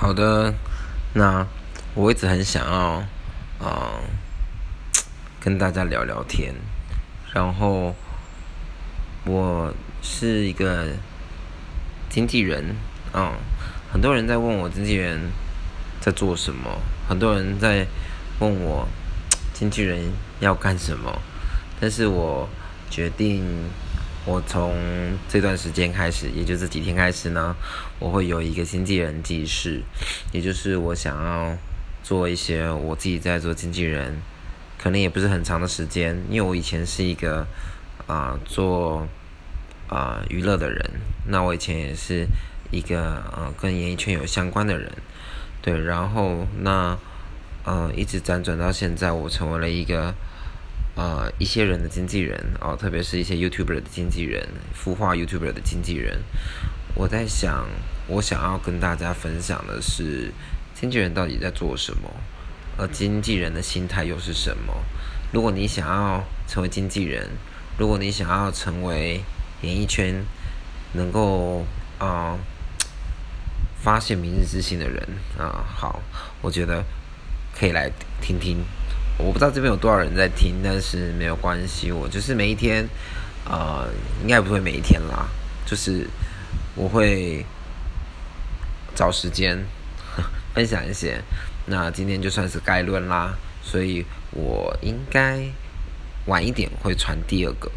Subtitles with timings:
[0.00, 0.54] 好的，
[1.14, 1.44] 那
[1.94, 3.02] 我一直很想要，
[3.58, 3.98] 啊，
[5.40, 6.54] 跟大家聊聊天。
[7.34, 7.96] 然后，
[9.24, 10.86] 我是一个
[12.08, 12.76] 经纪人，
[13.12, 13.32] 嗯，
[13.92, 15.32] 很多人在问我经纪人
[16.00, 16.70] 在做什么，
[17.08, 17.84] 很多人在
[18.38, 18.86] 问我
[19.52, 21.20] 经纪人要干什么，
[21.80, 22.48] 但是我
[22.88, 23.44] 决定。
[24.28, 24.76] 我从
[25.26, 27.56] 这段时间开始，也就这几天开始呢，
[27.98, 29.80] 我会有一个经纪人记事，
[30.32, 31.56] 也就是我想要
[32.02, 34.20] 做一些我自己在做经纪人，
[34.76, 37.46] 可能也不是很长的时间，因为我以前是一个
[38.06, 39.08] 啊做
[39.88, 40.90] 啊娱乐的人，
[41.28, 42.26] 那我以前也是
[42.70, 44.92] 一个呃跟演艺圈有相关的人，
[45.62, 46.98] 对，然后那
[47.64, 50.14] 呃一直辗转到现在，我成为了一个。
[50.98, 56.18] 呃，一些人的经纪人哦，特别是一些 YouTuber 的经纪人，孵化 YouTuber 的经纪人。
[56.96, 57.68] 我在想，
[58.08, 60.32] 我想要跟大家分享的是，
[60.74, 62.10] 经纪人到底在做什么，
[62.76, 64.74] 而经纪人的心态又是什么？
[65.32, 67.30] 如果你想要成为经纪人，
[67.78, 69.20] 如果你想要成为
[69.62, 70.24] 演艺圈
[70.94, 71.64] 能够
[72.00, 72.36] 啊
[73.80, 76.02] 发现明日之星的人啊，好，
[76.42, 76.82] 我觉得
[77.56, 77.88] 可以来
[78.20, 78.58] 听听。
[79.18, 82.88] 我不知道这边有多少人在听，但是没有关系，我就是每一天，
[83.44, 83.88] 呃，
[84.22, 85.26] 应该不会每一天啦，
[85.66, 86.06] 就是
[86.76, 87.44] 我会
[88.94, 89.58] 找时间
[90.54, 91.20] 分享一些。
[91.66, 95.42] 那今天就算是概论啦，所以我应该
[96.26, 97.68] 晚一点会传第二个。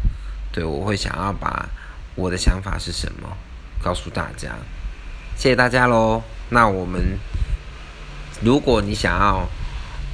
[0.52, 1.68] 对，我会想要把
[2.14, 3.28] 我的想法是什么
[3.82, 4.54] 告诉大家。
[5.36, 6.22] 谢谢大家喽。
[6.50, 7.18] 那我们，
[8.40, 9.48] 如果你想要。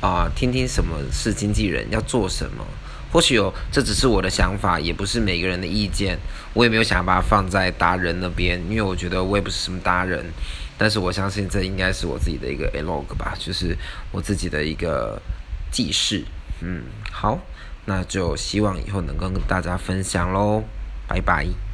[0.01, 2.65] 啊，听听什么是经纪人要做什么？
[3.11, 6.19] 或许有，这只是我的想法，也不是每个人的意见。
[6.53, 10.25] 我也没有想把它放在达人那边，因为我觉得我也不是什么达人。
[10.77, 13.77] 但是我相信这应该是我自己的一个 log 吧，就是
[14.13, 15.21] 我自己的一个
[15.73, 16.23] 记事。
[16.61, 17.39] 嗯，好，
[17.87, 20.63] 那就希望以后能跟大家分享喽，
[21.09, 21.68] 拜拜。